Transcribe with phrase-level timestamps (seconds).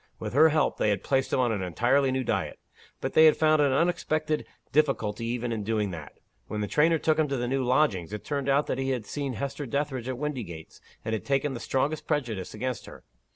[0.17, 2.57] With her help, they had placed him on an entirely new diet.
[3.01, 6.13] But they had found an unexpected difficulty even in doing that.
[6.47, 9.05] When the trainer took him to the new lodgings, it turned out that he had
[9.05, 13.03] seen Hester Dethridge at Windygates, and had taken the strongest prejudice against her.